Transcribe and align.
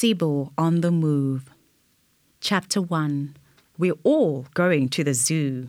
Sibo 0.00 0.50
on 0.56 0.80
the 0.80 0.90
Move. 0.90 1.50
Chapter 2.40 2.80
1 2.80 3.36
We're 3.76 4.00
all 4.02 4.46
going 4.54 4.88
to 4.88 5.04
the 5.04 5.12
zoo. 5.12 5.68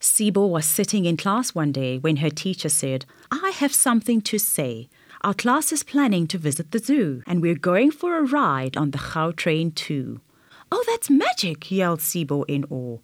Sibo 0.00 0.48
was 0.48 0.64
sitting 0.64 1.04
in 1.04 1.18
class 1.18 1.54
one 1.54 1.70
day 1.70 1.98
when 1.98 2.16
her 2.16 2.30
teacher 2.30 2.70
said, 2.70 3.04
I 3.30 3.50
have 3.56 3.74
something 3.74 4.22
to 4.22 4.38
say. 4.38 4.88
Our 5.20 5.34
class 5.34 5.70
is 5.70 5.82
planning 5.82 6.26
to 6.28 6.38
visit 6.38 6.70
the 6.70 6.78
zoo, 6.78 7.22
and 7.26 7.42
we're 7.42 7.56
going 7.56 7.90
for 7.90 8.16
a 8.16 8.22
ride 8.22 8.74
on 8.74 8.92
the 8.92 8.98
Gautrain 9.12 9.74
too. 9.74 10.22
Oh, 10.72 10.82
that's 10.86 11.10
magic, 11.10 11.70
yelled 11.70 12.00
Sibo 12.00 12.46
in 12.48 12.64
awe. 12.70 13.00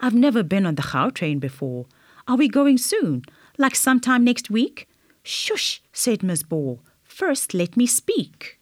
I've 0.00 0.14
never 0.14 0.42
been 0.42 0.64
on 0.64 0.76
the 0.76 0.88
Gautrain 0.94 1.40
before. 1.40 1.84
Are 2.26 2.38
we 2.38 2.48
going 2.48 2.78
soon? 2.78 3.24
Like 3.58 3.74
sometime 3.74 4.24
next 4.24 4.48
week? 4.48 4.88
Shush, 5.22 5.82
said 5.92 6.22
Miss 6.22 6.42
Ball. 6.42 6.80
First, 7.04 7.52
let 7.52 7.76
me 7.76 7.86
speak. 7.86 8.57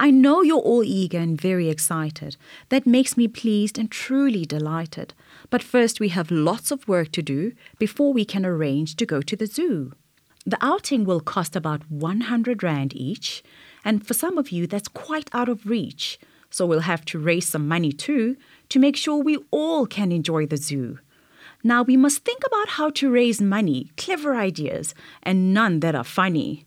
I 0.00 0.12
know 0.12 0.42
you're 0.42 0.58
all 0.58 0.84
eager 0.84 1.18
and 1.18 1.38
very 1.38 1.68
excited. 1.68 2.36
That 2.68 2.86
makes 2.86 3.16
me 3.16 3.26
pleased 3.26 3.78
and 3.78 3.90
truly 3.90 4.44
delighted. 4.44 5.12
But 5.50 5.60
first, 5.60 5.98
we 5.98 6.10
have 6.10 6.30
lots 6.30 6.70
of 6.70 6.86
work 6.86 7.10
to 7.12 7.22
do 7.22 7.52
before 7.78 8.12
we 8.12 8.24
can 8.24 8.46
arrange 8.46 8.94
to 8.96 9.04
go 9.06 9.20
to 9.20 9.34
the 9.34 9.46
zoo. 9.46 9.92
The 10.46 10.58
outing 10.60 11.04
will 11.04 11.20
cost 11.20 11.56
about 11.56 11.90
100 11.90 12.62
Rand 12.62 12.94
each, 12.94 13.42
and 13.84 14.06
for 14.06 14.14
some 14.14 14.38
of 14.38 14.50
you, 14.50 14.68
that's 14.68 14.86
quite 14.86 15.28
out 15.32 15.48
of 15.48 15.66
reach. 15.66 16.20
So 16.48 16.64
we'll 16.64 16.80
have 16.80 17.04
to 17.06 17.18
raise 17.18 17.48
some 17.48 17.66
money 17.66 17.90
too 17.90 18.36
to 18.68 18.78
make 18.78 18.96
sure 18.96 19.16
we 19.16 19.38
all 19.50 19.84
can 19.84 20.12
enjoy 20.12 20.46
the 20.46 20.56
zoo. 20.56 21.00
Now 21.64 21.82
we 21.82 21.96
must 21.96 22.24
think 22.24 22.44
about 22.46 22.68
how 22.68 22.90
to 22.90 23.10
raise 23.10 23.40
money, 23.40 23.90
clever 23.96 24.36
ideas, 24.36 24.94
and 25.24 25.52
none 25.52 25.80
that 25.80 25.96
are 25.96 26.04
funny. 26.04 26.64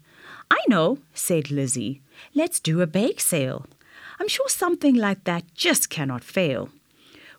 I 0.51 0.59
know, 0.67 0.97
said 1.13 1.49
Lizzie. 1.49 2.01
Let's 2.33 2.59
do 2.59 2.81
a 2.81 2.87
bake 2.87 3.19
sale. 3.19 3.65
I'm 4.19 4.27
sure 4.27 4.49
something 4.49 4.95
like 4.95 5.23
that 5.23 5.53
just 5.55 5.89
cannot 5.89 6.23
fail. 6.23 6.69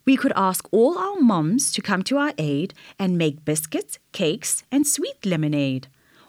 We 0.04 0.16
could 0.16 0.32
ask 0.34 0.66
all 0.72 0.98
our 0.98 1.20
mums 1.20 1.72
to 1.72 1.82
come 1.82 2.02
to 2.04 2.18
our 2.18 2.32
aid 2.38 2.74
and 2.98 3.16
make 3.16 3.44
biscuits, 3.44 3.98
cakes, 4.10 4.64
and 4.72 4.86
sweet 4.86 5.24
lemonade. 5.24 5.86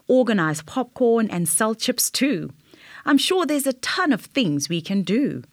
Organize 0.08 0.62
popcorn 0.62 1.30
and 1.30 1.50
sell 1.50 1.74
chips 1.74 2.12
too. 2.12 2.52
I'm 3.06 3.18
sure 3.18 3.46
there's 3.46 3.68
a 3.68 3.74
ton 3.74 4.14
of 4.14 4.22
things 4.22 4.70
we 4.70 4.82
can 4.82 5.02
do. 5.02 5.44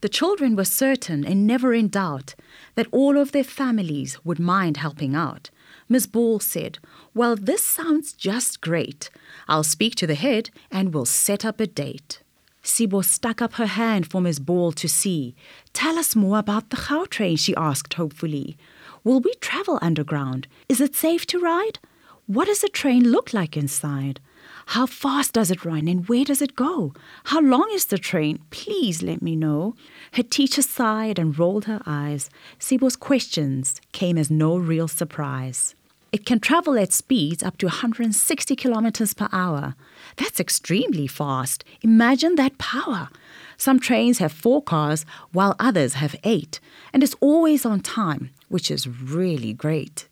The 0.00 0.08
children 0.08 0.56
were 0.56 0.64
certain 0.64 1.26
and 1.26 1.46
never 1.46 1.74
in 1.74 1.88
doubt 1.88 2.34
that 2.74 2.86
all 2.90 3.18
of 3.18 3.32
their 3.32 3.44
families 3.44 4.24
would 4.24 4.38
mind 4.38 4.78
helping 4.78 5.14
out. 5.14 5.50
Miss 5.92 6.06
Ball 6.06 6.38
said, 6.38 6.78
Well, 7.14 7.34
this 7.34 7.64
sounds 7.64 8.12
just 8.12 8.60
great. 8.60 9.10
I'll 9.48 9.64
speak 9.64 9.96
to 9.96 10.06
the 10.06 10.14
head 10.14 10.50
and 10.70 10.94
we'll 10.94 11.04
set 11.04 11.44
up 11.44 11.58
a 11.58 11.66
date. 11.66 12.22
Sibo 12.62 13.04
stuck 13.04 13.42
up 13.42 13.54
her 13.54 13.66
hand 13.66 14.08
for 14.08 14.20
Miss 14.20 14.38
Ball 14.38 14.70
to 14.70 14.88
see. 14.88 15.34
Tell 15.72 15.98
us 15.98 16.14
more 16.14 16.38
about 16.38 16.70
the 16.70 16.76
Gautrain, 16.76 17.36
she 17.36 17.56
asked 17.56 17.94
hopefully. 17.94 18.56
Will 19.02 19.18
we 19.18 19.34
travel 19.40 19.80
underground? 19.82 20.46
Is 20.68 20.80
it 20.80 20.94
safe 20.94 21.26
to 21.26 21.40
ride? 21.40 21.80
What 22.28 22.46
does 22.46 22.60
the 22.60 22.68
train 22.68 23.10
look 23.10 23.34
like 23.34 23.56
inside? 23.56 24.20
How 24.66 24.86
fast 24.86 25.32
does 25.32 25.50
it 25.50 25.64
run 25.64 25.88
and 25.88 26.08
where 26.08 26.24
does 26.24 26.40
it 26.40 26.54
go? 26.54 26.94
How 27.24 27.40
long 27.40 27.68
is 27.72 27.86
the 27.86 27.98
train? 27.98 28.38
Please 28.50 29.02
let 29.02 29.22
me 29.22 29.34
know. 29.34 29.74
Her 30.12 30.22
teacher 30.22 30.62
sighed 30.62 31.18
and 31.18 31.36
rolled 31.36 31.64
her 31.64 31.82
eyes. 31.84 32.30
Sibo's 32.60 32.94
questions 32.94 33.80
came 33.90 34.16
as 34.16 34.30
no 34.30 34.56
real 34.56 34.86
surprise. 34.86 35.74
It 36.12 36.26
can 36.26 36.40
travel 36.40 36.78
at 36.78 36.92
speeds 36.92 37.42
up 37.42 37.56
to 37.58 37.66
160 37.66 38.56
kilometers 38.56 39.14
per 39.14 39.28
hour. 39.32 39.74
That's 40.16 40.40
extremely 40.40 41.06
fast. 41.06 41.64
Imagine 41.82 42.34
that 42.34 42.58
power. 42.58 43.08
Some 43.56 43.78
trains 43.78 44.18
have 44.18 44.32
four 44.32 44.62
cars, 44.62 45.06
while 45.32 45.54
others 45.58 45.94
have 45.94 46.16
eight, 46.24 46.58
and 46.92 47.02
it's 47.02 47.14
always 47.20 47.64
on 47.64 47.80
time, 47.80 48.30
which 48.48 48.70
is 48.70 48.88
really 48.88 49.52
great. 49.52 50.08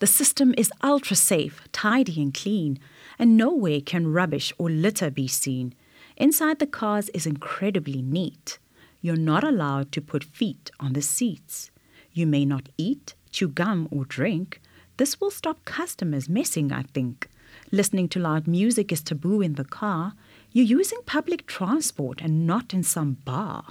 The 0.00 0.06
system 0.06 0.54
is 0.56 0.70
ultra 0.82 1.16
safe, 1.16 1.62
tidy, 1.72 2.20
and 2.22 2.32
clean 2.34 2.78
and 3.18 3.36
nowhere 3.36 3.80
can 3.80 4.12
rubbish 4.12 4.52
or 4.58 4.70
litter 4.70 5.10
be 5.10 5.26
seen. 5.26 5.74
Inside 6.16 6.58
the 6.58 6.66
cars 6.66 7.08
is 7.10 7.26
incredibly 7.26 8.02
neat. 8.02 8.58
You're 9.00 9.16
not 9.16 9.44
allowed 9.44 9.92
to 9.92 10.00
put 10.00 10.24
feet 10.24 10.70
on 10.80 10.92
the 10.92 11.02
seats. 11.02 11.70
You 12.12 12.26
may 12.26 12.44
not 12.44 12.68
eat, 12.76 13.14
chew 13.30 13.48
gum, 13.48 13.88
or 13.90 14.04
drink. 14.04 14.60
This 14.98 15.20
will 15.20 15.30
stop 15.30 15.64
customers 15.64 16.28
messing, 16.28 16.72
I 16.72 16.82
think. 16.82 17.28
Listening 17.70 18.08
to 18.10 18.18
loud 18.18 18.46
music 18.46 18.92
is 18.92 19.00
taboo 19.00 19.40
in 19.40 19.54
the 19.54 19.64
car. 19.64 20.14
You're 20.52 20.78
using 20.78 20.98
public 21.06 21.46
transport 21.46 22.20
and 22.20 22.46
not 22.46 22.74
in 22.74 22.82
some 22.82 23.18
bar. 23.24 23.64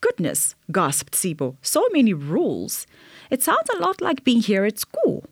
Goodness, 0.00 0.54
gasped 0.70 1.14
Sibo, 1.14 1.56
so 1.60 1.84
many 1.92 2.12
rules. 2.12 2.86
It 3.30 3.42
sounds 3.42 3.68
a 3.70 3.78
lot 3.78 4.00
like 4.00 4.22
being 4.22 4.42
here 4.42 4.64
at 4.64 4.78
school. 4.78 5.24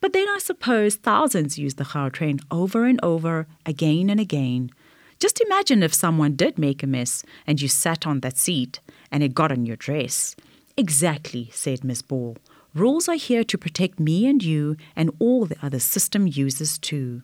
But 0.00 0.12
then 0.14 0.28
I 0.28 0.38
suppose 0.38 0.94
thousands 0.94 1.58
use 1.58 1.74
the 1.74 1.84
Gautrain 1.84 2.40
over 2.50 2.84
and 2.84 3.00
over, 3.02 3.46
again 3.66 4.08
and 4.08 4.20
again. 4.20 4.70
Just 5.18 5.42
imagine 5.42 5.82
if 5.82 5.92
someone 5.92 6.36
did 6.36 6.58
make 6.58 6.82
a 6.82 6.86
mess 6.86 7.22
and 7.46 7.60
you 7.60 7.68
sat 7.68 8.06
on 8.06 8.20
that 8.20 8.38
seat 8.38 8.80
and 9.10 9.22
it 9.22 9.34
got 9.34 9.52
on 9.52 9.66
your 9.66 9.76
dress. 9.76 10.36
Exactly, 10.76 11.50
said 11.52 11.84
Miss 11.84 12.00
Ball. 12.00 12.38
Rules 12.72 13.08
are 13.08 13.16
here 13.16 13.42
to 13.42 13.58
protect 13.58 13.98
me 13.98 14.28
and 14.28 14.44
you 14.44 14.76
and 14.94 15.10
all 15.18 15.44
the 15.44 15.56
other 15.60 15.80
system 15.80 16.28
users 16.28 16.78
too. 16.78 17.20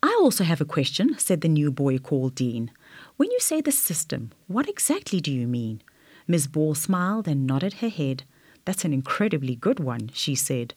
I 0.00 0.16
also 0.20 0.44
have 0.44 0.60
a 0.60 0.64
question, 0.64 1.18
said 1.18 1.40
the 1.40 1.48
new 1.48 1.72
boy 1.72 1.98
called 1.98 2.36
Dean. 2.36 2.70
When 3.16 3.28
you 3.32 3.40
say 3.40 3.60
the 3.60 3.72
system, 3.72 4.30
what 4.46 4.68
exactly 4.68 5.20
do 5.20 5.32
you 5.32 5.48
mean? 5.48 5.82
Miss 6.28 6.46
Ball 6.46 6.76
smiled 6.76 7.26
and 7.26 7.48
nodded 7.48 7.74
her 7.74 7.88
head. 7.88 8.22
That's 8.64 8.84
an 8.84 8.92
incredibly 8.92 9.56
good 9.56 9.80
one, 9.80 10.10
she 10.12 10.36
said. 10.36 10.74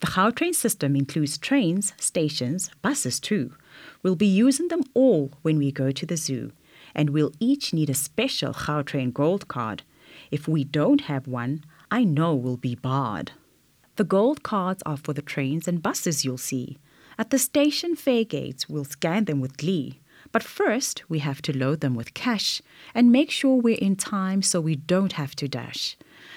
The 0.00 0.06
Gautrain 0.06 0.54
system 0.54 0.96
includes 0.96 1.36
trains, 1.36 1.92
stations, 1.98 2.70
buses 2.80 3.20
too. 3.20 3.54
We'll 4.02 4.16
be 4.16 4.26
using 4.26 4.68
them 4.68 4.84
all 4.94 5.30
when 5.42 5.58
we 5.58 5.70
go 5.72 5.90
to 5.90 6.06
the 6.06 6.16
zoo, 6.16 6.52
and 6.94 7.10
we'll 7.10 7.32
each 7.38 7.74
need 7.74 7.90
a 7.90 7.94
special 7.94 8.54
Gautrain 8.54 9.12
gold 9.12 9.46
card. 9.46 9.82
If 10.30 10.48
we 10.48 10.64
don't 10.64 11.02
have 11.02 11.26
one, 11.26 11.64
I 11.90 12.04
know 12.04 12.34
we'll 12.34 12.56
be 12.56 12.74
barred. 12.74 13.32
The 13.96 14.04
gold 14.04 14.42
cards 14.42 14.82
are 14.86 14.96
for 14.96 15.12
the 15.12 15.22
trains 15.22 15.68
and 15.68 15.82
buses 15.82 16.24
you'll 16.24 16.38
see. 16.38 16.78
At 17.18 17.30
the 17.30 17.38
station 17.38 17.94
fare 17.94 18.24
gates, 18.24 18.68
we'll 18.68 18.84
scan 18.84 19.26
them 19.26 19.40
with 19.40 19.58
glee. 19.58 20.00
But 20.30 20.42
first, 20.42 21.02
we 21.10 21.18
have 21.18 21.42
to 21.42 21.56
load 21.56 21.80
them 21.80 21.94
with 21.94 22.14
cash 22.14 22.62
and 22.94 23.12
make 23.12 23.30
sure 23.30 23.56
we're 23.56 23.76
in 23.76 23.96
time 23.96 24.40
so 24.40 24.60
we 24.60 24.76
don't 24.76 25.12
have 25.12 25.36
to 25.36 25.48
dash. 25.48 25.96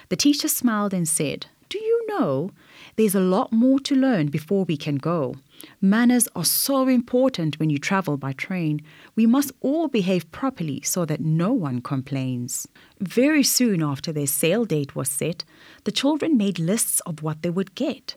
The 0.10 0.18
teacher 0.18 0.50
smiled 0.50 0.94
and 0.94 1.08
said, 1.08 1.48
Do 1.70 1.78
you 1.78 2.06
know 2.08 2.52
there's 2.96 3.16
a 3.16 3.20
lot 3.20 3.52
more 3.52 3.80
to 3.82 3.96
learn 3.96 4.28
before 4.28 4.66
we 4.66 4.78
can 4.78 4.98
go. 4.98 5.36
Manners 5.82 6.28
are 6.36 6.46
so 6.46 6.88
important 6.88 7.60
when 7.60 7.70
you 7.70 7.78
travel 7.78 8.18
by 8.18 8.34
train. 8.34 8.82
We 9.16 9.26
must 9.26 9.52
all 9.62 9.88
behave 9.88 10.32
properly 10.32 10.82
so 10.82 11.06
that 11.06 11.22
no 11.22 11.54
one 11.54 11.82
complains. 11.82 12.68
Very 13.00 13.44
soon 13.44 13.84
after 13.84 14.12
their 14.12 14.28
sale 14.28 14.66
date 14.66 14.96
was 14.96 15.10
set, 15.10 15.44
the 15.84 15.92
children 15.92 16.38
made 16.38 16.60
lists 16.60 17.00
of 17.02 17.22
what 17.22 17.42
they 17.42 17.50
would 17.50 17.76
get. 17.76 18.16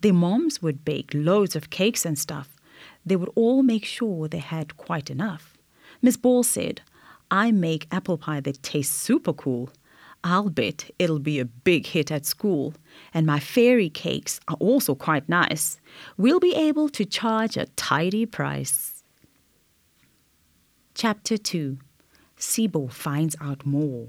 Their 0.00 0.14
moms 0.14 0.62
would 0.62 0.84
bake 0.84 1.10
loads 1.12 1.54
of 1.54 1.70
cakes 1.70 2.06
and 2.06 2.18
stuff. 2.18 2.56
They 3.04 3.16
would 3.16 3.30
all 3.34 3.62
make 3.62 3.84
sure 3.84 4.28
they 4.28 4.38
had 4.38 4.76
quite 4.76 5.10
enough. 5.10 5.56
Miss 6.00 6.16
Ball 6.16 6.42
said, 6.42 6.80
I 7.30 7.52
make 7.52 7.86
apple 7.90 8.18
pie 8.18 8.40
that 8.40 8.62
tastes 8.62 8.96
super 8.96 9.32
cool. 9.32 9.70
I'll 10.22 10.50
bet 10.50 10.90
it'll 10.98 11.18
be 11.18 11.40
a 11.40 11.46
big 11.46 11.86
hit 11.86 12.10
at 12.10 12.26
school, 12.26 12.74
and 13.14 13.26
my 13.26 13.40
fairy 13.40 13.88
cakes 13.88 14.38
are 14.48 14.56
also 14.60 14.94
quite 14.94 15.28
nice. 15.28 15.80
We'll 16.18 16.40
be 16.40 16.54
able 16.54 16.90
to 16.90 17.04
charge 17.06 17.56
a 17.56 17.66
tidy 17.76 18.26
price. 18.26 19.02
Chapter 20.94 21.38
2 21.38 21.78
Sibo 22.36 22.92
finds 22.92 23.36
out 23.40 23.64
more. 23.64 24.08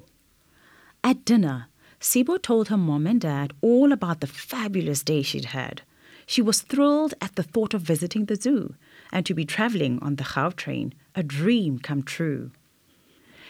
At 1.04 1.24
dinner, 1.24 1.68
Sibo 2.00 2.42
told 2.42 2.68
her 2.68 2.78
mom 2.78 3.08
and 3.08 3.22
dad 3.22 3.54
all 3.62 3.92
about 3.92 4.20
the 4.20 4.28
fabulous 4.28 5.04
day 5.04 5.22
she'd 5.22 5.46
had. 5.46 5.82
She 6.26 6.42
was 6.42 6.62
thrilled 6.62 7.14
at 7.22 7.36
the 7.36 7.44
thought 7.44 7.74
of 7.74 7.82
visiting 7.82 8.26
the 8.26 8.36
zoo 8.36 8.76
and 9.12 9.26
to 9.26 9.34
be 9.34 9.46
traveling 9.46 10.00
on 10.02 10.16
the 10.16 10.24
Gautrain, 10.24 10.94
a 11.16 11.24
dream 11.24 11.80
come 11.80 12.04
true. 12.04 12.52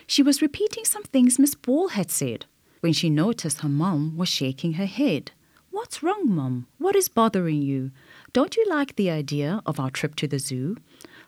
She 0.08 0.24
was 0.24 0.42
repeating 0.42 0.84
some 0.86 1.04
things 1.04 1.40
Miss 1.40 1.56
Ball 1.56 1.90
had 1.90 2.12
said 2.12 2.46
when 2.82 2.94
she 2.94 3.10
noticed 3.10 3.62
her 3.62 3.70
mom 3.70 4.18
was 4.18 4.30
shaking 4.30 4.74
her 4.74 4.86
head. 4.86 5.32
What's 5.70 6.04
wrong, 6.04 6.30
Mom? 6.30 6.68
What 6.78 6.96
is 6.96 7.08
bothering 7.08 7.62
you? 7.62 7.92
Don't 8.34 8.58
you 8.58 8.66
like 8.68 8.96
the 8.96 9.10
idea 9.10 9.62
of 9.66 9.80
our 9.80 9.90
trip 9.90 10.16
to 10.16 10.28
the 10.28 10.38
zoo? 10.38 10.78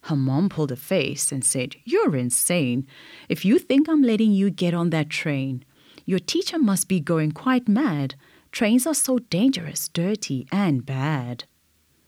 Her 0.03 0.15
mom 0.17 0.49
pulled 0.49 0.71
a 0.71 0.75
face 0.75 1.31
and 1.31 1.45
said, 1.45 1.77
You're 1.85 2.15
insane. 2.15 2.85
If 3.29 3.45
you 3.45 3.57
think 3.57 3.87
I'm 3.87 4.03
letting 4.03 4.31
you 4.33 4.49
get 4.49 4.73
on 4.73 4.89
that 4.89 5.09
train, 5.09 5.63
your 6.05 6.19
teacher 6.19 6.59
must 6.59 6.89
be 6.89 6.99
going 6.99 7.31
quite 7.31 7.69
mad. 7.69 8.15
Trains 8.51 8.85
are 8.85 8.93
so 8.93 9.19
dangerous, 9.19 9.87
dirty, 9.87 10.45
and 10.51 10.85
bad. 10.85 11.45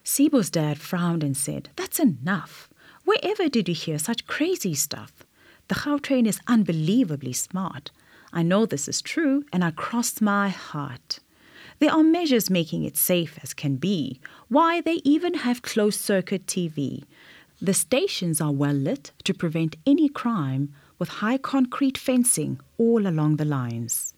Sibo's 0.03 0.49
dad 0.49 0.77
frowned 0.77 1.23
and 1.23 1.37
said, 1.37 1.69
That's 1.77 1.99
enough. 1.99 2.69
Wherever 3.05 3.47
did 3.47 3.69
you 3.69 3.75
hear 3.75 3.97
such 3.97 4.27
crazy 4.27 4.75
stuff? 4.75 5.13
The 5.67 5.75
Gautrain 5.75 6.27
is 6.27 6.41
unbelievably 6.47 7.33
smart. 7.33 7.91
I 8.33 8.43
know 8.43 8.65
this 8.65 8.87
is 8.87 9.01
true, 9.01 9.43
and 9.53 9.63
I 9.63 9.71
cross 9.71 10.21
my 10.21 10.49
heart. 10.49 11.19
There 11.79 11.91
are 11.91 12.03
measures 12.03 12.49
making 12.49 12.83
it 12.83 12.95
safe 12.95 13.37
as 13.43 13.53
can 13.53 13.75
be. 13.75 14.19
Why, 14.47 14.81
they 14.81 15.01
even 15.03 15.35
have 15.35 15.61
closed 15.61 15.99
circuit 15.99 16.45
TV. 16.45 17.03
The 17.61 17.73
stations 17.73 18.39
are 18.41 18.51
well 18.51 18.73
lit 18.73 19.11
to 19.23 19.33
prevent 19.33 19.75
any 19.85 20.09
crime 20.09 20.73
with 20.99 21.09
high 21.09 21.37
concrete 21.37 21.97
fencing 21.97 22.59
all 22.77 23.07
along 23.07 23.35
the 23.35 23.45
lines. 23.45 24.13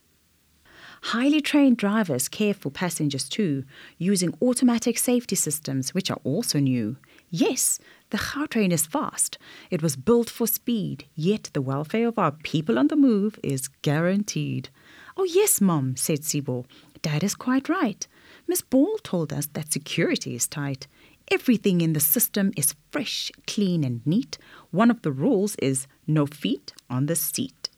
Highly 1.04 1.42
trained 1.42 1.78
drivers 1.78 2.28
care 2.28 2.54
for 2.54 2.72
passengers 2.72 3.30
too, 3.30 3.64
using 3.98 4.38
automatic 4.42 4.98
safety 4.98 5.36
systems, 5.36 5.94
which 5.94 6.10
are 6.10 6.20
also 6.24 6.60
new. 6.60 6.98
Yes, 7.30 7.80
the 8.10 8.18
Gautrain 8.18 8.72
is 8.72 8.86
fast. 8.86 9.38
It 9.70 9.82
was 9.82 9.96
built 9.96 10.30
for 10.30 10.48
speed, 10.48 11.06
yet 11.16 11.50
the 11.54 11.62
welfare 11.62 12.08
of 12.08 12.18
our 12.18 12.32
people 12.32 12.80
on 12.80 12.88
the 12.88 12.96
move 12.96 13.40
is 13.44 13.68
guaranteed. 13.82 14.70
Oh, 15.18 15.26
yes, 15.26 15.60
Mom, 15.60 15.96
said 15.96 16.22
Sibo. 16.22 16.66
Dad 17.02 17.24
is 17.24 17.36
quite 17.36 17.70
right. 17.70 18.08
Miss 18.48 18.62
Ball 18.62 18.98
told 19.04 19.34
us 19.34 19.48
that 19.48 19.74
security 19.74 20.36
is 20.36 20.48
tight. 20.48 20.88
Everything 21.30 21.82
in 21.82 21.94
the 21.94 22.00
system 22.00 22.52
is 22.56 22.76
fresh, 22.92 23.32
clean, 23.46 23.84
and 23.84 24.06
neat. 24.06 24.38
One 24.72 24.90
of 24.90 25.02
the 25.02 25.12
rules 25.12 25.56
is 25.58 25.88
no 26.06 26.26
feet 26.26 26.74
on 26.90 27.08
the 27.08 27.16
seat. 27.16 27.70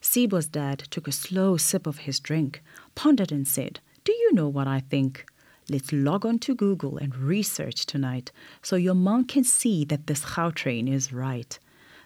Sibo's 0.00 0.46
dad 0.46 0.78
took 0.90 1.06
a 1.06 1.12
slow 1.12 1.56
sip 1.56 1.86
of 1.86 1.98
his 1.98 2.20
drink, 2.20 2.62
pondered, 2.94 3.32
and 3.32 3.46
said, 3.46 3.80
Do 4.04 4.12
you 4.12 4.32
know 4.32 4.48
what 4.48 4.66
I 4.66 4.80
think? 4.80 5.26
Let's 5.68 5.92
log 5.92 6.24
on 6.24 6.38
to 6.40 6.54
Google 6.54 6.96
and 6.96 7.16
research 7.16 7.86
tonight 7.86 8.30
so 8.62 8.76
your 8.76 8.94
mom 8.94 9.24
can 9.24 9.42
see 9.42 9.84
that 9.86 10.06
this 10.06 10.24
Gautrain 10.24 10.88
is 10.88 11.12
right. 11.12 11.58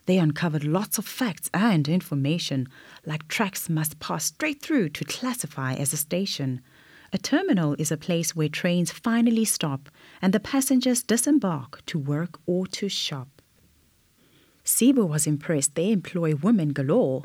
They 0.07 0.17
uncovered 0.17 0.65
lots 0.65 0.97
of 0.97 1.05
facts 1.05 1.51
and 1.53 1.87
information, 1.87 2.69
like 3.05 3.29
tracks 3.29 3.69
must 3.69 4.01
pass 4.01 4.25
straight 4.25 4.63
through 4.63 4.89
to 4.91 5.05
classify 5.05 5.75
as 5.75 5.93
a 5.93 5.99
station. 5.99 6.63
A 7.13 7.19
terminal 7.19 7.77
is 7.79 7.93
a 7.93 7.99
place 7.99 8.35
where 8.35 8.49
trains 8.49 8.91
finally 8.91 9.45
stop 9.45 9.91
and 10.23 10.33
the 10.33 10.41
passengers 10.41 11.03
disembark 11.03 11.85
to 11.85 11.99
work 11.99 12.41
or 12.47 12.67
to 12.69 12.89
shop. 12.89 13.43
Sibo 14.65 15.07
was 15.07 15.27
impressed 15.27 15.75
they 15.75 15.93
employ 15.93 16.35
women 16.35 16.73
galore 16.73 17.25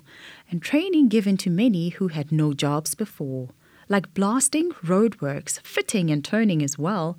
and 0.52 0.62
training 0.62 1.08
given 1.08 1.38
to 1.38 1.50
many 1.50 1.90
who 1.90 2.10
had 2.10 2.32
no 2.32 2.54
jobs 2.54 2.94
before, 2.94 3.52
like 3.88 4.14
blasting, 4.14 4.72
roadworks, 4.84 5.60
fitting, 5.62 6.10
and 6.10 6.24
turning 6.24 6.64
as 6.64 6.78
well. 6.78 7.18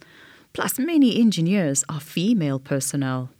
Plus, 0.53 0.79
many 0.79 1.21
engineers 1.21 1.85
are 1.89 2.01
female 2.01 2.59
personnel. 2.59 3.31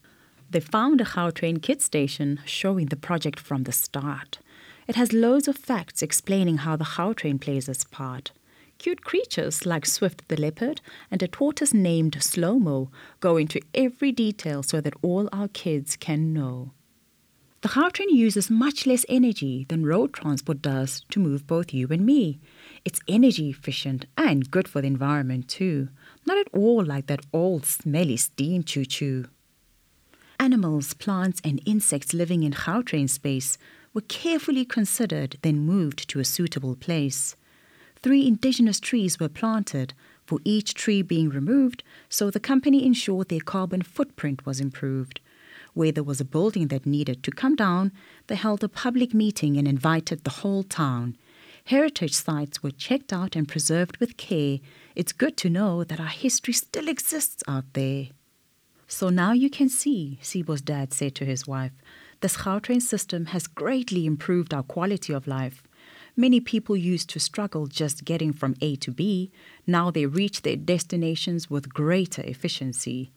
They 0.51 0.61
found 0.61 1.01
a 1.01 1.05
Gautrain 1.05 1.61
kit 1.61 1.83
station 1.83 2.41
showing 2.45 2.87
the 2.87 2.97
project 2.97 3.41
from 3.41 3.65
the 3.65 3.73
start. 3.73 4.39
It 4.87 4.95
has 4.95 5.13
loads 5.13 5.49
of 5.49 5.57
facts 5.57 6.03
explaining 6.03 6.59
how 6.59 6.77
the 6.77 6.85
Gautrain 6.85 7.41
plays 7.41 7.69
its 7.69 7.85
part. 7.85 8.31
Cute 8.79 9.03
creatures 9.03 9.67
like 9.67 9.87
Swift 9.87 10.29
the 10.29 10.41
leopard 10.41 10.81
and 11.11 11.23
a 11.23 11.29
tortoise 11.29 11.75
named 11.75 12.23
Slow-Mo 12.23 12.91
go 13.21 13.37
into 13.37 13.61
every 13.75 14.13
detail 14.13 14.63
so 14.63 14.81
that 14.81 14.95
all 15.03 15.29
our 15.33 15.49
kids 15.49 15.97
can 15.97 16.33
know. 16.33 16.71
The 17.63 17.69
Gautrain 17.69 18.11
uses 18.11 18.51
much 18.51 18.87
less 18.87 19.05
energy 19.09 19.67
than 19.69 19.87
road 19.87 20.13
transport 20.13 20.63
does 20.63 21.05
to 21.11 21.19
move 21.19 21.47
both 21.47 21.75
you 21.75 21.89
and 21.91 22.05
me. 22.05 22.39
It's 22.85 23.01
energy 23.09 23.51
efficient 23.51 24.07
and 24.17 24.51
good 24.51 24.69
for 24.69 24.81
the 24.81 24.87
environment 24.87 25.49
too. 25.49 25.89
Not 26.25 26.39
at 26.39 26.49
all 26.53 26.85
like 26.85 27.07
that 27.07 27.27
old 27.33 27.65
smelly 27.65 28.19
steam 28.19 28.63
choo-choo. 28.63 29.27
Animals, 30.39 30.95
plants 30.95 31.41
and 31.43 31.61
insects 31.65 32.13
living 32.13 32.43
in 32.43 32.53
Gautrain 32.53 33.09
space 33.09 33.59
were 33.95 34.03
carefully 34.03 34.65
considered 34.65 35.39
then 35.43 35.61
moved 35.61 36.09
to 36.11 36.21
a 36.21 36.25
suitable 36.25 36.77
place 36.77 37.37
three 38.07 38.25
indigenous 38.25 38.79
trees 38.79 39.19
were 39.19 39.29
planted, 39.29 39.93
for 40.25 40.39
each 40.45 40.75
tree 40.75 41.03
being 41.03 41.29
removed, 41.29 41.83
so 42.09 42.31
the 42.31 42.39
company 42.39 42.87
ensured 42.87 43.29
their 43.29 43.41
carbon 43.41 43.83
footprint 43.83 44.47
was 44.47 44.61
improved. 44.61 45.19
Where 45.77 45.93
there 45.93 46.03
was 46.03 46.23
a 46.23 46.25
building 46.25 46.69
that 46.69 46.87
needed 46.87 47.23
to 47.23 47.31
come 47.31 47.55
down, 47.55 47.93
they 48.29 48.35
held 48.35 48.65
a 48.65 48.69
public 48.69 49.13
meeting 49.13 49.59
and 49.59 49.69
invited 49.69 50.25
the 50.25 50.39
whole 50.41 50.63
town. 50.63 51.19
Heritage 51.67 52.15
sites 52.15 52.63
were 52.63 52.71
checked 52.71 53.13
out 53.13 53.37
and 53.37 53.47
preserved 53.47 53.99
with 53.99 54.17
care. 54.17 54.61
It's 54.95 55.13
good 55.13 55.37
to 55.37 55.51
know 55.51 55.85
that 55.85 56.01
our 56.01 56.07
history 56.07 56.55
still 56.55 56.89
exists 56.89 57.43
out 57.47 57.67
there. 57.75 58.07
So 58.89 59.11
now 59.11 59.33
you 59.33 59.51
can 59.51 59.69
see, 59.69 60.19
Sibo's 60.23 60.63
dad 60.63 60.95
said 60.95 61.15
to 61.17 61.27
his 61.27 61.47
wife, 61.47 61.73
this 62.23 62.39
Gautrain 62.39 62.81
system 62.81 63.27
has 63.27 63.47
greatly 63.47 64.07
improved 64.07 64.55
our 64.55 64.63
quality 64.63 65.13
of 65.13 65.27
life. 65.27 65.63
Many 66.17 66.41
people 66.41 66.79
used 66.79 67.11
to 67.11 67.21
struggle 67.21 67.67
just 67.67 68.07
getting 68.07 68.33
from 68.33 68.57
A 68.63 68.77
to 68.77 68.91
B. 68.91 69.31
Now 69.67 69.91
they 69.91 70.07
reach 70.07 70.41
their 70.41 70.57
destinations 70.57 71.51
with 71.51 71.75
greater 71.75 72.23
efficiency. 72.23 73.13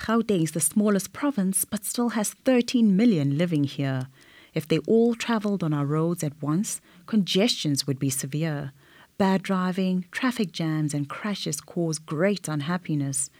Gauteng 0.00 0.42
is 0.42 0.52
the 0.52 0.60
smallest 0.60 1.12
province, 1.12 1.64
but 1.64 1.84
still 1.84 2.10
has 2.10 2.34
13 2.44 2.96
million 2.96 3.38
living 3.38 3.64
here. 3.64 4.08
If 4.54 4.66
they 4.66 4.78
all 4.80 5.14
travelled 5.14 5.62
on 5.62 5.72
our 5.72 5.86
roads 5.86 6.24
at 6.24 6.42
once, 6.42 6.80
congestions 7.06 7.86
would 7.86 7.98
be 7.98 8.10
severe. 8.10 8.72
Bad 9.18 9.42
driving, 9.42 10.06
traffic 10.10 10.50
jams, 10.50 10.94
and 10.94 11.08
crashes 11.08 11.60
cause 11.60 11.98
great 11.98 12.48
unhappiness. 12.48 13.30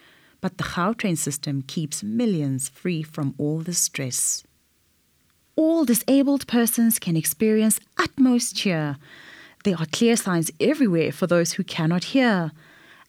But 0.40 0.58
the 0.58 0.64
Gautrain 0.64 1.18
system 1.18 1.62
keeps 1.62 2.02
millions 2.02 2.68
free 2.68 3.02
from 3.02 3.34
all 3.38 3.60
the 3.60 3.74
stress 3.74 4.44
all 5.60 5.84
disabled 5.84 6.46
persons 6.46 6.98
can 6.98 7.18
experience 7.18 7.80
utmost 7.98 8.56
cheer. 8.56 8.96
There 9.64 9.76
are 9.76 9.84
clear 9.92 10.16
signs 10.16 10.50
everywhere 10.58 11.12
for 11.12 11.26
those 11.26 11.52
who 11.52 11.64
cannot 11.64 12.04
hear, 12.04 12.50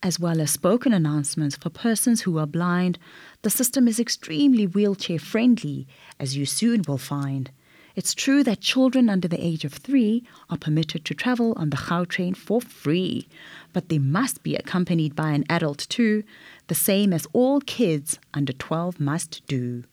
as 0.04 0.20
well 0.20 0.42
as 0.42 0.52
spoken 0.52 0.94
announcements 0.94 1.56
for 1.56 1.70
persons 1.70 2.22
who 2.22 2.38
are 2.38 2.48
blind. 2.48 2.98
The 3.44 3.50
system 3.50 3.88
is 3.88 4.00
extremely 4.00 4.66
wheelchair 4.66 5.20
friendly, 5.20 5.88
as 6.20 6.36
you 6.36 6.46
soon 6.46 6.84
will 6.88 6.98
find. 6.98 7.52
It's 7.96 8.14
true 8.14 8.44
that 8.44 8.62
children 8.62 9.10
under 9.10 9.28
the 9.28 9.44
age 9.44 9.66
of 9.66 9.74
three 9.74 10.24
are 10.50 10.58
permitted 10.58 11.04
to 11.06 11.14
travel 11.14 11.54
on 11.58 11.70
the 11.70 11.78
Gautrain 11.78 12.36
for 12.36 12.62
free, 12.62 13.28
but 13.74 13.90
they 13.90 14.00
must 14.00 14.44
be 14.44 14.56
accompanied 14.56 15.16
by 15.16 15.32
an 15.32 15.46
adult 15.50 15.88
too, 15.90 16.24
the 16.68 16.76
same 16.76 17.12
as 17.12 17.28
all 17.34 17.60
kids 17.60 18.18
under 18.34 18.54
12 18.54 19.00
must 19.00 19.46
do. 19.46 19.84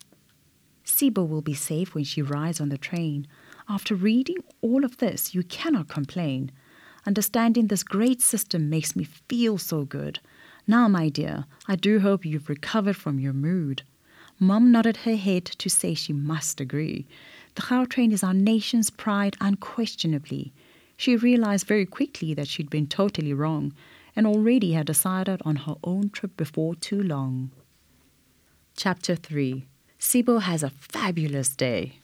Sibo 0.84 1.28
will 1.28 1.43
be 1.43 1.55
safe 1.55 1.94
when 1.94 2.05
she 2.05 2.22
rides 2.22 2.60
on 2.60 2.69
the 2.69 2.78
train. 2.78 3.26
After 3.69 3.94
reading 3.94 4.38
all 4.62 4.84
of 4.84 4.99
this, 4.99 5.34
you 5.34 5.43
cannot 5.43 5.88
complain. 5.88 6.53
Understanding 7.08 7.69
this 7.69 7.82
great 7.82 8.20
system 8.20 8.69
makes 8.69 8.94
me 8.94 9.05
feel 9.05 9.56
so 9.56 9.86
good. 9.86 10.20
Now, 10.67 10.88
my 10.88 11.08
dear, 11.08 11.46
I 11.67 11.74
do 11.74 12.00
hope 12.00 12.27
you've 12.27 12.50
recovered 12.50 12.96
from 12.96 13.19
your 13.19 13.32
mood. 13.32 13.81
Mum 14.38 14.70
nodded 14.70 14.98
her 14.98 15.17
head 15.17 15.46
to 15.46 15.70
say 15.70 15.94
she 15.94 16.12
must 16.12 16.60
agree. 16.60 17.06
The 17.55 17.62
Gautrain 17.62 18.12
is 18.12 18.22
our 18.22 18.34
nation's 18.34 18.91
pride 18.91 19.38
unquestionably. 19.41 20.53
She 20.98 21.17
realized 21.17 21.67
very 21.67 21.86
quickly 21.86 22.34
that 22.34 22.46
she'd 22.46 22.69
been 22.69 22.86
totally 22.86 23.32
wrong 23.32 23.72
and 24.15 24.27
already 24.27 24.72
had 24.72 24.84
decided 24.84 25.41
on 25.46 25.56
her 25.65 25.77
own 25.82 26.10
trip 26.10 26.36
before 26.36 26.74
too 26.74 27.03
long. 27.03 27.53
Chapter 28.77 29.17
3 29.17 29.65
Sibo 29.98 30.43
has 30.43 30.62
a 30.62 30.69
fabulous 30.69 31.56
day. 31.56 32.00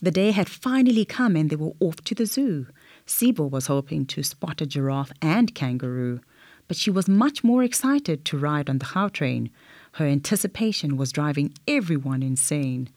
The 0.00 0.10
day 0.10 0.30
had 0.30 0.48
finally 0.48 1.04
come 1.04 1.36
and 1.36 1.50
they 1.50 1.56
were 1.56 1.74
off 1.78 1.96
to 2.04 2.14
the 2.14 2.24
zoo. 2.24 2.66
Sibo 3.06 3.50
was 3.50 3.66
hoping 3.66 4.06
to 4.06 4.22
spot 4.22 4.60
a 4.60 4.66
giraffe 4.66 5.12
and 5.20 5.54
kangaroo, 5.54 6.20
but 6.68 6.76
she 6.76 6.90
was 6.90 7.08
much 7.08 7.42
more 7.42 7.62
excited 7.62 8.24
to 8.24 8.38
ride 8.38 8.70
on 8.70 8.78
the 8.78 8.84
Gautrain. 8.84 9.50
Her 9.92 10.06
anticipation 10.06 10.96
was 10.96 11.12
driving 11.12 11.52
everyone 11.66 12.22
insane. 12.22 12.90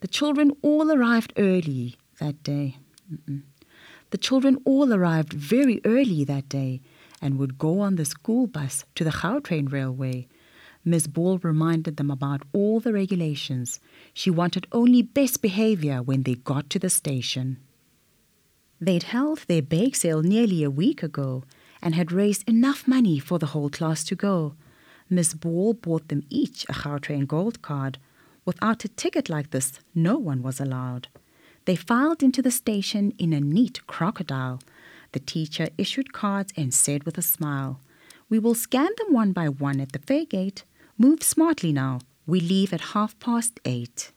The 0.00 0.08
children 0.08 0.52
all 0.62 0.90
arrived 0.90 1.32
early 1.36 1.96
that 2.18 2.42
day. 2.42 2.76
Mm-mm. 3.12 3.42
The 4.10 4.18
children 4.18 4.58
all 4.64 4.92
arrived 4.92 5.32
very 5.32 5.80
early 5.84 6.24
that 6.24 6.48
day 6.48 6.80
and 7.20 7.38
would 7.38 7.58
go 7.58 7.80
on 7.80 7.96
the 7.96 8.04
school 8.04 8.46
bus 8.46 8.84
to 8.96 9.04
the 9.04 9.10
Gautrain 9.10 9.70
railway 9.70 10.26
Miss 10.84 11.06
Ball 11.06 11.38
reminded 11.38 11.96
them 11.96 12.10
about 12.10 12.42
all 12.52 12.80
the 12.80 12.92
regulations. 12.92 13.78
She 14.12 14.30
wanted 14.30 14.66
only 14.72 15.02
best 15.02 15.40
behavior 15.40 16.02
when 16.02 16.24
they 16.24 16.34
got 16.34 16.70
to 16.70 16.78
the 16.78 16.90
station. 16.90 17.58
They'd 18.82 19.04
held 19.04 19.38
their 19.46 19.62
bake 19.62 19.94
sale 19.94 20.22
nearly 20.22 20.64
a 20.64 20.70
week 20.70 21.04
ago 21.04 21.44
and 21.80 21.94
had 21.94 22.10
raised 22.10 22.48
enough 22.48 22.88
money 22.88 23.20
for 23.20 23.38
the 23.38 23.52
whole 23.54 23.70
class 23.70 24.02
to 24.02 24.16
go. 24.16 24.56
Miss 25.08 25.34
Ball 25.34 25.72
bought 25.74 26.08
them 26.08 26.24
each 26.28 26.64
a 26.68 26.72
Gautrain 26.72 27.28
gold 27.28 27.62
card. 27.62 27.98
Without 28.44 28.84
a 28.84 28.88
ticket 28.88 29.28
like 29.28 29.50
this, 29.50 29.78
no 29.94 30.18
one 30.18 30.42
was 30.42 30.58
allowed. 30.58 31.06
They 31.64 31.76
filed 31.76 32.24
into 32.24 32.42
the 32.42 32.50
station 32.50 33.14
in 33.18 33.32
a 33.32 33.40
neat 33.40 33.86
crocodile. 33.86 34.58
The 35.12 35.20
teacher 35.20 35.68
issued 35.78 36.12
cards 36.12 36.52
and 36.56 36.74
said 36.74 37.04
with 37.04 37.16
a 37.16 37.22
smile, 37.22 37.78
We 38.28 38.40
will 38.40 38.56
scan 38.56 38.90
them 38.98 39.12
one 39.12 39.30
by 39.30 39.48
one 39.48 39.78
at 39.78 39.92
the 39.92 40.00
fare 40.00 40.24
gate. 40.24 40.64
Move 40.98 41.22
smartly 41.22 41.72
now. 41.72 42.00
We 42.26 42.40
leave 42.40 42.72
at 42.72 42.92
half 42.96 43.16
past 43.20 43.60
eight. 43.64 44.10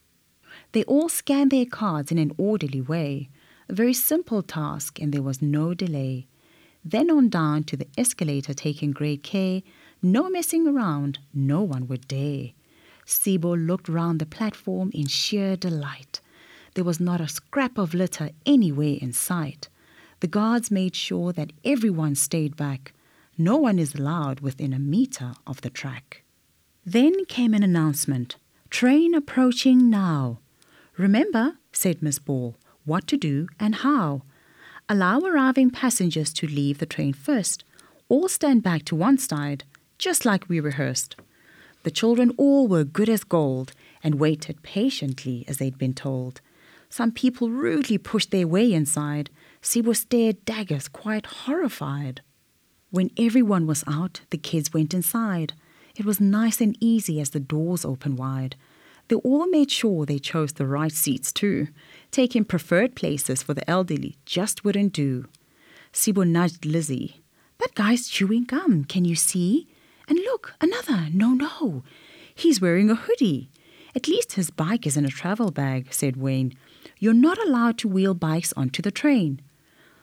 They 0.72 0.84
all 0.86 1.08
scanned 1.08 1.52
their 1.52 1.68
cards 1.68 2.12
in 2.12 2.18
an 2.18 2.32
orderly 2.40 2.82
way. 2.82 3.30
A 3.68 3.74
very 3.74 3.94
simple 3.94 4.44
task, 4.44 5.00
and 5.02 5.14
there 5.14 5.22
was 5.22 5.42
no 5.42 5.74
delay. 5.74 6.28
Then 6.84 7.10
on 7.10 7.30
down 7.30 7.64
to 7.66 7.78
the 7.78 7.88
escalator, 7.98 8.54
taking 8.54 8.92
great 8.92 9.24
care. 9.24 9.64
No 10.02 10.30
messing 10.30 10.68
around, 10.68 11.20
no 11.34 11.62
one 11.64 11.88
would 11.88 12.08
dare. 12.08 12.52
Sibo 13.06 13.56
looked 13.56 13.90
round 13.90 14.20
the 14.20 14.26
platform 14.26 14.92
in 14.94 15.08
sheer 15.08 15.56
delight. 15.56 16.22
There 16.76 16.84
was 16.84 17.00
not 17.00 17.22
a 17.22 17.28
scrap 17.28 17.78
of 17.78 17.94
litter 17.94 18.30
anywhere 18.46 18.98
in 19.02 19.14
sight. 19.14 19.70
The 20.20 20.28
guards 20.28 20.70
made 20.70 20.96
sure 20.96 21.34
that 21.34 21.54
everyone 21.64 22.16
stayed 22.16 22.56
back. 22.56 22.94
No 23.38 23.58
one 23.58 23.80
is 23.80 23.96
allowed 23.96 24.40
within 24.42 24.74
a 24.74 24.80
meter 24.80 25.34
of 25.48 25.62
the 25.62 25.70
track. 25.70 26.24
Then 26.86 27.26
came 27.26 27.54
an 27.54 27.64
announcement 27.64 28.36
Train 28.70 29.14
approaching 29.14 29.90
now. 29.90 30.40
Remember, 30.98 31.58
said 31.72 32.02
Miss 32.02 32.20
Ball, 32.20 32.56
what 32.86 33.08
to 33.08 33.18
do 33.18 33.48
and 33.60 33.76
how. 33.76 34.22
Allow 34.88 35.20
arriving 35.20 35.72
passengers 35.72 36.32
to 36.34 36.48
leave 36.48 36.78
the 36.78 36.86
train 36.86 37.14
first. 37.14 37.64
All 38.08 38.30
stand 38.30 38.64
back 38.64 38.86
to 38.86 38.96
one 38.96 39.18
side, 39.18 39.64
just 39.98 40.26
like 40.26 40.48
we 40.48 40.60
rehearsed. 40.60 41.16
The 41.84 41.92
children 41.92 42.32
all 42.38 42.68
were 42.68 42.84
good 42.84 43.10
as 43.10 43.24
gold 43.24 43.74
and 44.04 44.16
waited 44.20 44.62
patiently 44.64 45.46
as 45.48 45.58
they'd 45.58 45.78
been 45.78 45.94
told. 45.94 46.42
Some 46.90 47.12
people 47.12 47.50
rudely 47.50 47.98
pushed 47.98 48.32
their 48.32 48.48
way 48.48 48.72
inside. 48.72 49.30
Sibo 49.62 49.96
stared 49.96 50.46
daggers, 50.46 50.88
quite 50.88 51.26
horrified. 51.26 52.22
When 52.92 53.10
everyone 53.18 53.68
was 53.68 53.84
out, 53.88 54.22
the 54.30 54.38
kids 54.38 54.74
went 54.74 54.94
inside. 54.94 55.54
It 55.96 56.06
was 56.06 56.22
nice 56.22 56.62
and 56.62 56.78
easy 56.80 57.20
as 57.20 57.32
the 57.32 57.40
doors 57.40 57.84
opened 57.84 58.18
wide. 58.18 58.56
They 59.08 59.16
all 59.18 59.48
made 59.48 59.72
sure 59.72 60.06
they 60.06 60.20
chose 60.20 60.54
the 60.54 60.66
right 60.66 60.92
seats 60.92 61.32
too. 61.32 61.68
Taking 62.12 62.46
preferred 62.46 62.96
places 62.96 63.44
for 63.44 63.54
the 63.54 63.70
elderly 63.70 64.16
just 64.26 64.64
wouldn't 64.64 64.94
do. 64.94 65.28
Sibo 65.94 66.28
nudged 66.28 66.66
Lizzie. 66.66 67.22
That 67.60 67.76
guy's 67.76 68.08
chewing 68.08 68.46
gum, 68.46 68.84
can 68.84 69.06
you 69.06 69.16
see? 69.16 69.68
And 70.08 70.20
look, 70.20 70.54
another. 70.60 71.08
No, 71.12 71.30
no. 71.34 71.84
He's 72.34 72.60
wearing 72.62 72.90
a 72.90 72.96
hoodie. 72.96 73.50
At 73.96 74.08
least 74.08 74.34
his 74.34 74.50
bike 74.50 74.86
is 74.86 74.98
in 74.98 75.06
a 75.06 75.10
travel 75.10 75.52
bag, 75.52 75.94
said 75.94 76.18
Wayne. 76.18 76.54
You're 77.00 77.14
not 77.14 77.38
allowed 77.38 77.78
to 77.80 77.88
wheel 77.88 78.14
bikes 78.14 78.54
onto 78.58 78.82
the 78.82 78.92
train. 78.92 79.42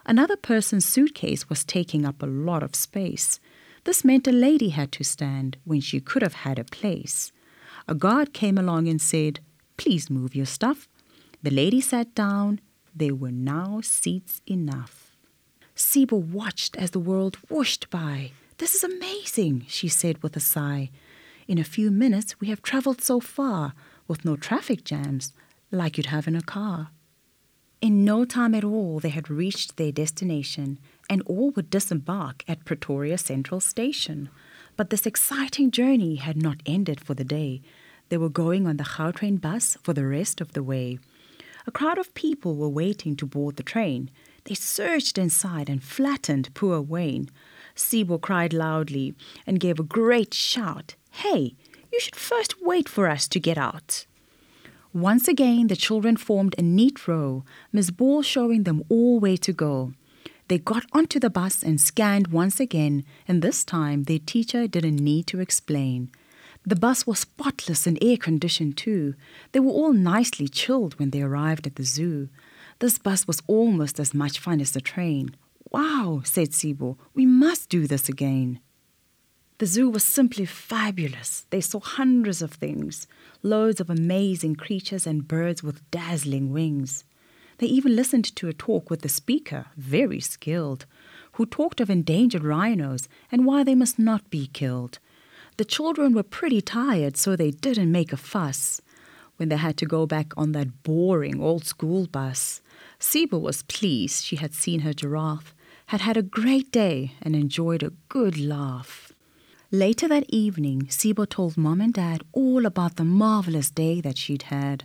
Another 0.07 0.37
person's 0.37 0.87
suitcase 0.87 1.49
was 1.49 1.65
taking 1.65 2.05
up 2.05 2.23
a 2.23 2.27
lot 2.27 2.63
of 2.63 2.75
space. 2.75 3.39
This 3.85 4.05
meant 4.05 4.27
a 4.27 4.33
lady 4.33 4.71
had 4.71 4.93
to 4.93 5.05
stand 5.05 5.59
when 5.65 5.81
she 5.81 6.01
could 6.01 6.23
have 6.23 6.35
had 6.35 6.59
a 6.59 6.65
place. 6.65 7.33
A 7.89 7.95
guard 7.95 8.33
came 8.33 8.59
along 8.59 8.89
and 8.89 9.01
said, 9.01 9.41
Please 9.77 10.11
move 10.11 10.35
your 10.35 10.47
stuff. 10.47 10.89
The 11.43 11.51
lady 11.51 11.81
sat 11.81 12.15
down. 12.15 12.61
There 12.95 13.15
were 13.15 13.33
now 13.33 13.81
seats 13.83 14.41
enough. 14.47 15.17
Sibo 15.75 16.23
watched 16.23 16.77
as 16.77 16.91
the 16.91 17.01
world 17.01 17.37
whooshed 17.49 17.91
by. 17.91 18.33
This 18.59 18.75
is 18.75 18.85
amazing, 18.85 19.65
she 19.69 19.89
said 19.89 20.23
with 20.23 20.37
a 20.37 20.41
sigh. 20.41 20.91
In 21.49 21.59
a 21.59 21.65
few 21.65 21.91
minutes, 21.91 22.39
we 22.41 22.49
have 22.49 22.63
travelled 22.63 23.03
so 23.03 23.19
far 23.19 23.75
with 24.07 24.25
no 24.25 24.37
traffic 24.37 24.85
jams 24.85 25.33
like 25.71 25.97
you'd 25.97 26.07
have 26.07 26.29
in 26.29 26.37
a 26.37 26.43
car. 26.43 26.91
In 27.81 28.05
no 28.05 28.25
time 28.25 28.55
at 28.55 28.63
all, 28.63 29.01
they 29.01 29.09
had 29.09 29.29
reached 29.29 29.77
their 29.77 29.91
destination 29.91 30.79
and 31.11 31.23
all 31.23 31.51
would 31.51 31.71
disembark 31.71 32.45
at 32.47 32.65
Pretoria 32.65 33.19
Central 33.19 33.59
Station. 33.61 34.29
But 34.83 34.91
this 34.91 35.07
exciting 35.07 35.71
journey 35.71 36.17
had 36.17 36.43
not 36.43 36.61
ended 36.67 36.99
for 36.99 37.15
the 37.15 37.23
day. 37.23 37.63
They 38.09 38.17
were 38.17 38.29
going 38.29 38.67
on 38.67 38.79
the 38.79 38.83
Gautrain 38.83 39.41
bus 39.41 39.79
for 39.81 39.93
the 39.93 40.05
rest 40.05 40.41
of 40.41 40.55
the 40.55 40.63
way. 40.65 40.99
A 41.69 41.71
crowd 41.71 41.99
of 41.99 42.13
people 42.15 42.57
were 42.57 42.69
waiting 42.69 43.15
to 43.15 43.25
board 43.25 43.55
the 43.55 43.63
train. 43.63 44.11
They 44.43 44.57
surged 44.57 45.19
inside 45.19 45.69
and 45.69 45.85
flattened 45.85 46.53
poor 46.55 46.81
Wayne. 46.81 47.31
Sibo 47.77 48.21
cried 48.21 48.53
loudly 48.53 49.15
and 49.47 49.61
gave 49.61 49.79
a 49.79 49.85
great 49.85 50.35
shout. 50.35 50.97
Hey, 51.13 51.55
you 51.93 52.01
should 52.01 52.17
first 52.17 52.61
wait 52.61 52.89
for 52.89 53.07
us 53.07 53.29
to 53.29 53.39
get 53.39 53.57
out. 53.57 54.05
Once 54.93 55.29
again, 55.29 55.69
the 55.69 55.77
children 55.77 56.17
formed 56.17 56.57
a 56.59 56.63
neat 56.63 57.07
row, 57.07 57.45
Miss 57.73 57.93
Ball 57.93 58.23
showing 58.23 58.65
them 58.65 58.83
all 58.89 59.21
where 59.21 59.37
to 59.37 59.53
go. 59.53 59.93
They 60.49 60.59
got 60.59 60.85
onto 60.93 61.19
the 61.19 61.31
bus 61.31 61.63
and 61.63 61.81
scanned 61.81 62.29
once 62.29 62.61
again, 62.61 63.05
and 63.27 63.41
this 63.41 63.65
time 63.65 64.05
their 64.05 64.19
teacher 64.19 64.67
didn't 64.67 64.97
need 64.97 65.27
to 65.29 65.41
explain. 65.41 66.11
The 66.65 66.77
bus 66.77 67.07
was 67.07 67.21
spotless 67.21 67.87
and 67.87 67.99
air 68.03 68.17
conditioned 68.17 68.77
too. 68.77 69.15
They 69.53 69.61
were 69.61 69.73
all 69.73 69.93
nicely 69.93 70.47
chilled 70.47 70.99
when 70.99 71.11
they 71.11 71.23
arrived 71.23 71.67
at 71.67 71.77
the 71.77 71.85
zoo. 71.85 72.29
This 72.79 72.99
bus 72.99 73.27
was 73.27 73.43
almost 73.47 73.99
as 73.99 74.15
much 74.15 74.39
fun 74.39 74.61
as 74.61 74.73
the 74.73 74.81
train. 74.81 75.35
Wow, 75.71 76.23
said 76.25 76.51
Sibo, 76.51 76.99
we 77.15 77.27
must 77.27 77.69
do 77.69 77.87
this 77.87 78.09
again. 78.09 78.61
The 79.59 79.67
zoo 79.67 79.89
was 79.89 80.05
simply 80.05 80.45
fabulous. 80.45 81.47
They 81.51 81.61
saw 81.61 81.81
hundreds 81.81 82.43
of 82.43 82.53
things, 82.53 83.07
loads 83.43 83.81
of 83.81 83.89
amazing 83.89 84.57
creatures 84.57 85.07
and 85.07 85.27
birds 85.27 85.63
with 85.63 85.89
dazzling 85.91 86.53
wings. 86.53 87.05
They 87.63 87.69
even 87.69 87.95
listened 87.95 88.25
to 88.35 88.49
a 88.49 88.53
talk 88.53 88.91
with 88.91 89.03
the 89.03 89.09
speaker, 89.09 89.67
very 89.77 90.19
skilled, 90.19 90.85
who 91.35 91.47
talked 91.47 91.81
of 91.81 91.89
endangered 91.89 92.43
rhinos 92.43 93.09
and 93.31 93.47
why 93.47 93.63
they 93.63 93.77
must 93.77 94.01
not 94.01 94.29
be 94.31 94.49
killed. 94.49 94.99
The 95.59 95.65
children 95.65 96.13
were 96.13 96.25
pretty 96.25 96.61
tired, 96.61 97.17
so 97.17 97.37
they 97.37 97.53
didn't 97.53 97.93
make 97.93 98.13
a 98.13 98.17
fuss. 98.17 98.81
When 99.37 99.49
they 99.49 99.59
had 99.59 99.77
to 99.77 99.87
go 99.87 100.07
back 100.07 100.33
on 100.37 100.51
that 100.53 100.83
boring 100.83 101.41
old 101.41 101.65
school 101.65 102.09
bus, 102.09 102.63
Sibo 102.99 103.41
was 103.41 103.63
pleased 103.63 104.25
she 104.25 104.35
had 104.35 104.55
seen 104.55 104.81
her 104.81 104.93
giraffe 104.93 105.55
had 105.87 106.01
had 106.01 106.17
a 106.17 106.23
great 106.41 106.73
day 106.73 107.13
and 107.23 107.37
enjoyed 107.37 107.85
a 107.85 107.93
good 108.09 108.41
laugh. 108.41 109.13
Later 109.71 110.09
that 110.09 110.25
evening, 110.29 110.89
Sibo 110.89 111.29
told 111.29 111.57
Mom 111.57 111.81
and 111.81 111.95
Dad 111.95 112.25
all 112.33 112.67
about 112.67 112.97
the 112.97 113.05
marvelous 113.05 113.71
day 113.71 114.01
that 114.01 114.19
she'd 114.19 114.51
had. 114.51 114.83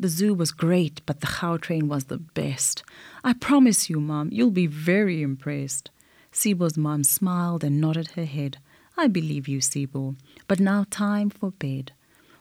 The 0.00 0.08
zoo 0.08 0.32
was 0.32 0.50
great, 0.50 1.02
but 1.04 1.20
the 1.20 1.26
Gautrain 1.26 1.86
was 1.86 2.04
the 2.04 2.16
best. 2.16 2.82
I 3.22 3.34
promise 3.34 3.90
you, 3.90 4.00
Mom, 4.00 4.30
you'll 4.32 4.50
be 4.50 4.66
very 4.66 5.20
impressed. 5.20 5.90
Sibo's 6.32 6.78
mom 6.78 7.04
smiled 7.04 7.62
and 7.62 7.82
nodded 7.82 8.12
her 8.12 8.24
head. 8.24 8.56
I 8.96 9.08
believe 9.08 9.46
you, 9.46 9.58
Sibo. 9.58 10.16
But 10.48 10.58
now 10.58 10.86
time 10.88 11.28
for 11.28 11.50
bed. 11.50 11.92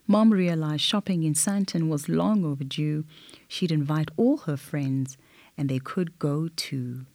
Mom 0.08 0.32
realized 0.32 0.84
shopping 0.84 1.24
in 1.24 1.34
Sandton 1.34 1.90
was 1.90 2.08
long 2.08 2.46
overdue. 2.46 3.04
She'd 3.50 3.74
invite 3.74 4.10
all 4.16 4.38
her 4.38 4.56
friends, 4.56 5.18
and 5.58 5.68
they 5.68 5.80
could 5.80 6.18
go 6.18 6.48
too. 6.56 7.08